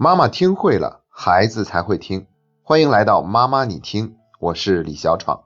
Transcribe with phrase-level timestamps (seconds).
[0.00, 2.28] 妈妈听会了，孩子才会听。
[2.62, 5.42] 欢迎来到妈妈你听，我是李小闯。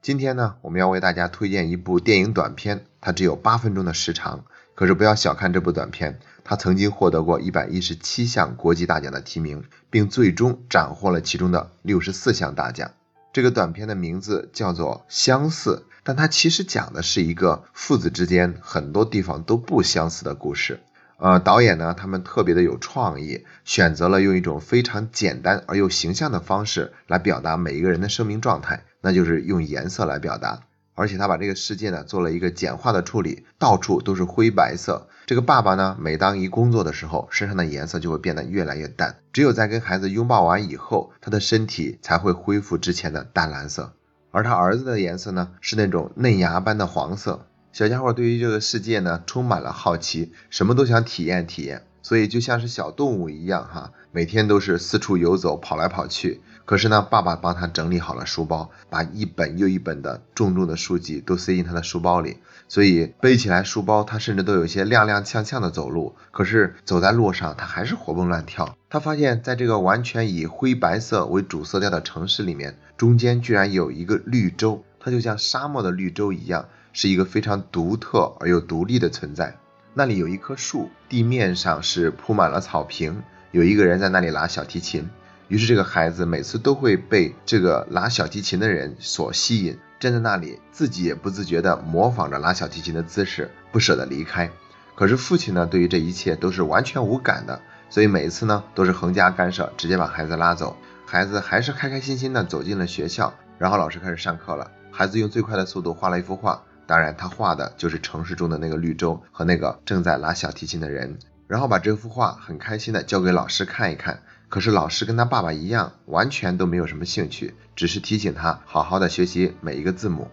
[0.00, 4.44] 今天呢，我们要为大家推荐一部电影短片，它只有八分钟的时长。
[4.76, 12.92] 可是不要小看这部短片，它曾经获得过一百一十七项国际大奖的提名，并最终斩获了其中的六十四项大奖。
[13.32, 20.78] 这个短片的名字叫做《相似》，但它其实讲的是一个父子之间很多地方都不相似的故事。
[21.22, 30.62] 呃，导演呢，他们特别的有创意，选择了用一种非常简单而又形象的方式来表达每一个人的生命状态，那就是用颜色来表达。
[30.96, 35.06] 而且他把这个世界呢做了一个简化的处理，到处都是灰白色。
[35.24, 43.92] 这个爸爸呢，每当一工作的时候，身上的颜色就会变得越来越淡，只有在跟孩子拥抱完以后，他的身体才会恢复之前的淡蓝色。
[44.32, 47.46] 而他儿子的颜色呢，是那种嫩芽般的黄色。
[47.72, 56.42] 小家伙对于这个世界呢充满了好奇，什么都想体验体验，所以就像是小动物一样哈，每天都是四处游走，跑来跑去。
[56.66, 62.36] 可是呢，爸爸帮他整理好了书包，把一本又一本的重重的书籍都塞进他的书包里，
[62.68, 66.14] 所以背起来书包，他甚至都有些踉踉跄跄的走路。
[66.30, 68.76] 可是走在路上，他还是活蹦乱跳。
[68.90, 76.68] 他发现，在这个完全以灰白色为主色调的城市里面，中间居然有一个绿洲，它就像沙漠的绿洲一样。
[76.92, 79.56] 是一个非常独特而又独立的存在。
[79.94, 85.08] 那里有一棵树，地面上是铺满了草坪，有一个人在那里拉小提琴。
[85.48, 94.50] 于是这个孩子每次都会被这个拉小提琴的人所吸引，站在那里，自己也不自觉地模仿着拉小提琴的姿势，不舍得离开。
[94.94, 100.76] 可是父亲呢，对于这一切都是完全无感的，所以每一次呢都是横加干涉，直接把孩子拉走。
[101.04, 104.70] 孩子还是开开心心地走进了学校，然后老师开始上课了。
[104.90, 106.62] 孩子用最快的速度画了一幅画。
[106.92, 114.20] 当然，他画的就是城市中的那个绿洲和那个正在拉小提琴的人，然后把这幅画很开心的交给老师看一看。
[114.50, 120.30] 可是老师跟他爸爸一样，完全都没有什么兴趣，只是提醒他好好的学习每一个字母。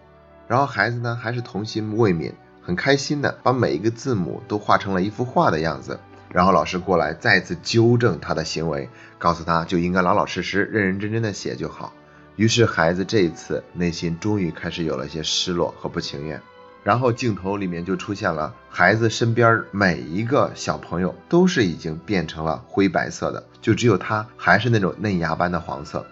[0.48, 5.98] 然后孩子呢，还是童心未泯，很开心的把每一个字母都画成了一幅画的样子。
[6.28, 11.94] 然后老师过来再次纠正他的行为，告诉他就应该老老实实、认认真真的写就好。
[12.36, 16.40] 于是孩子这一次内心终于开始有了些失落和不情愿，
[16.82, 26.06] 然后镜头里面就出现了孩子身边每一个小朋友都是已经变成了灰白色的，就只有他还是那种嫩芽般的黄色。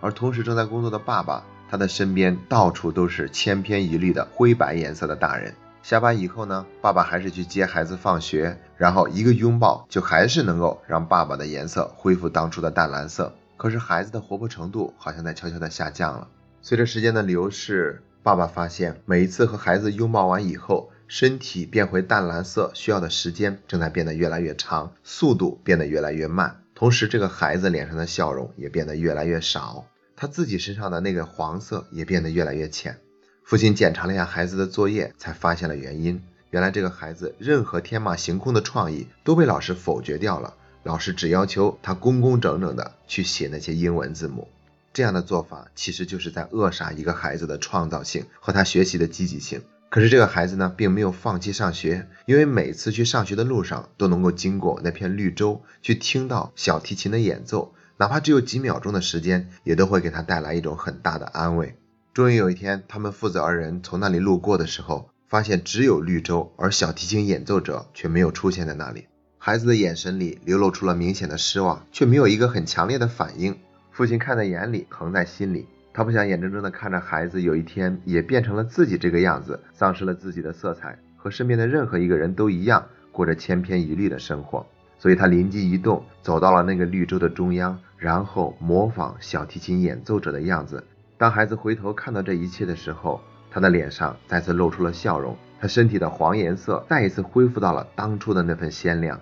[0.00, 5.54] 而同时正在工作的爸爸，他的身边到处都是千篇一律的灰白颜色的大人。
[5.82, 13.34] 下班以后呢，爸爸还是去接孩子放学，然后一个拥抱就还是能够让爸爸的颜色恢复当初的淡蓝色。
[13.58, 16.26] 可是孩子的活泼程度好像在悄悄的下降了。
[16.62, 26.62] 随着时间的流逝，爸爸发现每一次和孩子拥抱完以后，身体变回淡蓝色需要的时间正在变得越来越长，速度变得越来越慢。
[26.74, 29.84] 同时，这个孩子脸上的笑容也变得越来越少，
[30.16, 32.98] 他自己身上的那个黄色也变得越来越浅。
[33.44, 36.22] 父亲检查了一下孩子的作业，才发现了原因。
[36.48, 40.54] 原来这个孩子任何天马行空的创意都被老师否决掉了。
[40.82, 44.48] 老师只要求他工工整整的去写那些英文字母，
[44.94, 49.60] 这样的做法其实就是在扼杀一个孩子的创造性和他学习的积极性。
[49.90, 61.76] 可是这个孩子呢，并没有放弃上学，因为每次去上学的路上都能够经过那片绿洲，去听到小提琴的演奏，哪怕只有几秒钟的时间，也都会给他带来一种很大的安慰。
[62.12, 69.06] 终于有一天，他们父子二人从那里路过的时候，发现只有绿洲，而小提琴演奏者却没有出现在那里。
[69.38, 73.58] 孩子的眼神里流露出了明显的失望，却没有一个很强烈的反应。
[73.94, 75.68] 父亲看在眼里，疼在心里。
[75.92, 84.66] 他不想眼睁睁地看着孩子有一天也变成了自己这个样子，丧失了自己的色彩，和身边的任何一个人都一样，过着千篇一律的生活。
[84.98, 90.82] 所以他灵机一动，走到了那个绿洲的中央，然后模仿小提琴演奏者的样子。
[91.16, 99.20] 当孩子回头看到这一切的时候，他的脸上再次露出了笑容，他身体的黄颜色再一次恢复到了当初的那份鲜亮。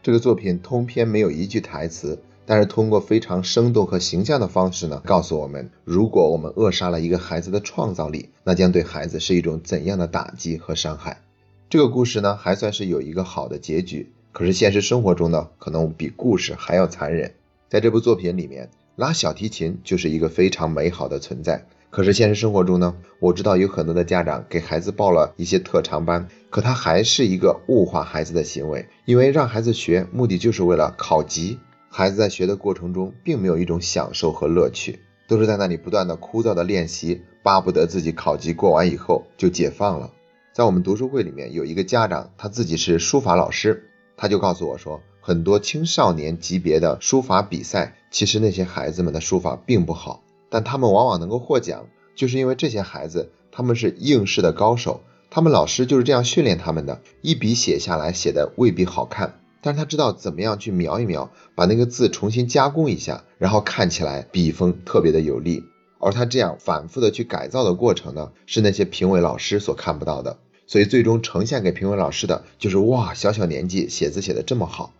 [0.00, 2.16] 这个作品通篇没有一句台词，
[2.50, 11.20] 但是通过非常生动和形象的方式呢，告诉我们，如果我们扼杀了一个孩子的创造力，那将对孩子是一种怎样的打击和伤害。
[11.68, 14.10] 这个故事呢，还算是有一个好的结局。
[14.32, 17.34] 可是现实生活中呢，可能比故事还要残忍。
[17.68, 21.64] 在这部作品里面，拉小提琴就是一个非常美好的存在。
[21.90, 31.60] 可是现实生活中呢，我知道有很多的家长给孩子报了一些特长班，可他还是一个物化孩子的行为，因为让孩子学目的就是为了考级，
[31.92, 40.12] 孩子在学的过程中并没有一种享受和乐趣，都是在那里不断的枯燥的练习，巴不得自己考级过完以后就解放了。
[40.52, 65.64] 在我们读书会里面有一个家长，他自己是书法老师，他就告诉我说，很多青少年级别的书法比赛，其实那些孩子们的书法并不好，但他们往往能够获奖，就是因为这些孩子他们是应试的高手，他们老师就是这样训练他们的，一笔写下来写的未必好看，但是他知道怎么样去描一描，把那个字重新加工一下，然后看起来笔锋特别的有力。
[65.98, 74.94] 而他这样反复的去改造的过程呢，是那些评委老师所看不到的，所以最终呈现给评委老师的就是哇，小小年纪写字写的这么好。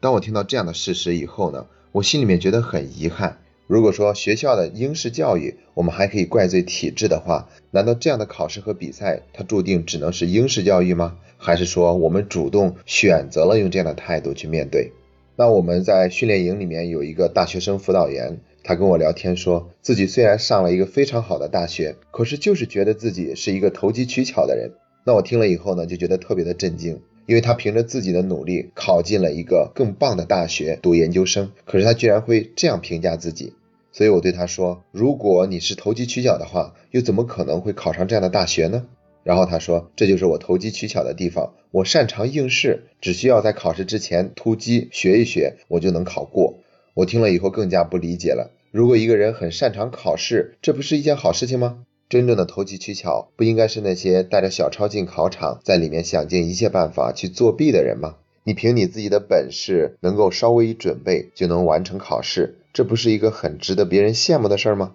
[0.00, 3.38] 当我听到这样的事实以后呢，我心里面觉得很遗憾。
[3.70, 11.18] 如果说学校的应试教育，我们还可以怪罪体制的话，难道这样的考试和比赛，它注定只能是应试教育吗？
[11.36, 14.90] 还是说我们主动选择了用这样的态度去面对？
[15.36, 18.40] 那我们在训练营里面有一个大学生辅导员。
[18.64, 24.72] 他跟我聊天，说自己虽然上了一个非常好的大学，可是就是觉得自己是一个投机取巧的人。
[25.04, 33.54] 那我听了以后呢，就觉得特别的震惊，因为他凭着自己的努力考进了一个更棒的大学读研究生，可是他居然会这样评价自己。
[33.92, 38.86] 所以我对他说，如果你是投机取巧的话，又怎么可能会考上这样的大学呢？
[39.22, 46.54] 然后他说，这就是我投机取巧的地方，我擅长应试，只需要在考试之前突击学一学，我就能考过。
[46.94, 48.50] 我听了以后更加不理解了。
[48.70, 51.84] 如果一个人很擅长考试，这不是一件好事情吗？
[52.08, 58.16] 真正的投机取巧，不应该是那些带着小抄进考场，在里面想尽一切办法去作弊的人吗？
[58.42, 64.92] 你凭你自己的本事，能够稍微一准备就能完成考试，这不是一个很值得别人羡慕的事儿吗？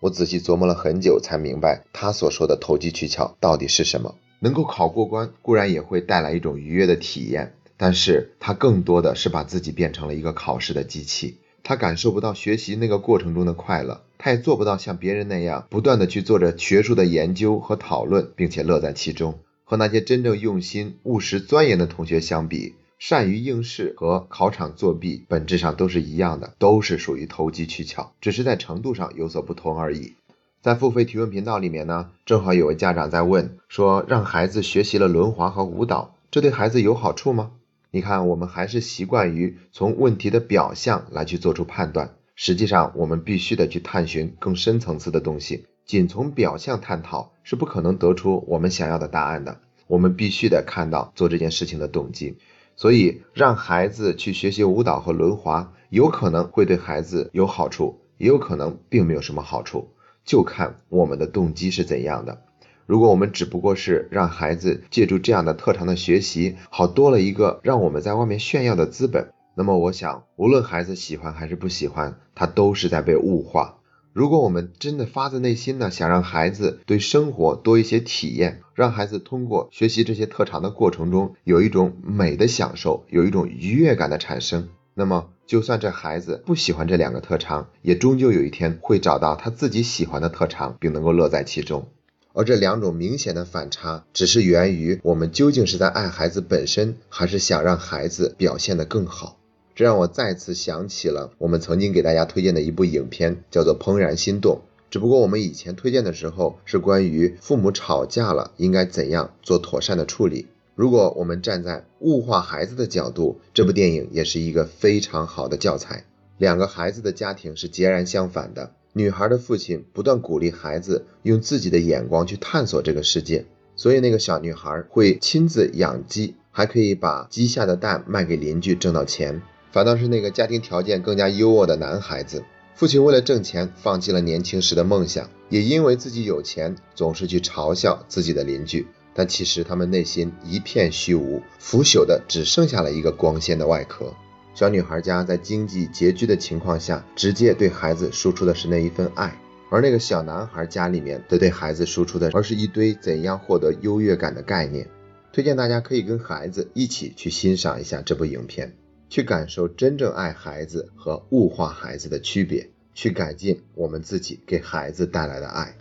[0.00, 4.14] 我仔细琢磨了很久，才明白他所说的投机取巧到底是什么。
[4.40, 7.54] 能够考过关，固然也会带来一种愉悦的体验。
[7.78, 19.38] 但是他更多的是把自己变成了一个考试的机器，他感受不到学习那个过程中的快乐，他也做不到像别人那样不断的去做着学术的研究和讨论，并且乐在其中。
[19.64, 22.74] 和那些真正用心、务实、钻研的同学相比，
[23.06, 30.14] 善于应试和考场作弊本质上都是一样的，都是属于投机取巧，只是在程度上有所不同而已。
[30.62, 37.50] 在付费提问频道里面呢，正好有位家长在问说，让孩子学习了轮滑和舞蹈，这对孩子有好处吗？
[37.90, 42.14] 你看，我们还是习惯于从问题的表象来去做出判断。
[42.34, 45.66] 实际上，我们必须得去探寻更深层次的东西。
[45.84, 49.60] 仅从表象探讨是不可能得出我们想要的答案的。
[49.88, 52.38] 我们必须得看到做这件事情的动机。
[52.76, 59.90] 所以，让孩子去学习舞蹈和轮滑，有可能会对孩子有好处，也有可能并没有什么好处，
[60.24, 62.42] 就看我们的动机是怎样的。
[62.86, 73.78] 如果我们只不过是让孩子借助这样的特长的学习，好多了一个让我们在外面炫耀的资本，那么我想，无论孩子喜欢还是不喜欢，他都是在被物化。
[74.14, 91.88] 如果我们真的发自内心的想让孩子对生活多一些体验，让孩子通过学习这些特长的过程中有一种美的享受，有一种愉悦感的产生，那么就算这孩子不喜欢这两个特长，也终究有一天会找到他自己喜欢的特长，并能够乐在其中。
[92.32, 99.38] 而这两种明显的反差，只是源于我们究竟是在爱孩子本身，还是想让孩子表现得更好。
[99.74, 104.56] 这让我再次想起了我们曾经给大家推荐的一部影片，叫做《怦然心动》。
[104.88, 110.46] 只不过我们以前推荐的时候是关于父母吵架了应该怎样做妥善的处理。
[110.76, 116.04] 如果我们站在物化孩子的角度，这部电影也是一个非常好的教材。
[116.38, 118.72] 两个孩子的家庭是截然相反的。
[118.92, 129.42] 女孩的父亲不断鼓励孩子用自己的眼光去探索这个世界，所以那个小女孩会亲自养鸡，还可以把鸡下的蛋卖给邻居挣到钱。
[129.74, 132.44] 反倒是那个家庭条件更加优渥的男孩子，
[132.76, 138.86] 父亲为了挣钱放弃了年轻时的梦想，也因为自己有钱，总是去嘲笑自己的邻居。
[139.14, 144.14] 但其实他们内心一片虚无，腐朽的只剩下了一个光鲜的外壳。
[144.54, 149.36] 小女孩家在经济拮据的情况下，直接对孩子输出的是那一份爱，
[149.72, 154.88] 而那个小男孩家里面的对孩子输出的，而是一堆怎样获得优越感的概念。
[155.32, 158.76] 推荐大家可以跟孩子一起去欣赏一下这部影片，
[159.08, 165.76] 去感受真正爱孩子和物化孩子的区别，去改进我们自己给孩子带来的爱。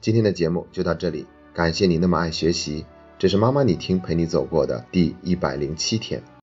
[0.00, 2.86] 今天的节目就到这里，感谢你那么爱学习，
[3.18, 6.22] 这是妈妈你听陪你走过的第一百零七天。